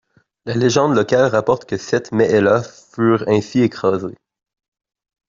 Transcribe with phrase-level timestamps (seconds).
[0.45, 2.63] La légende locale rapporte que sept mehellas
[2.95, 4.17] furent ainsi écrasées.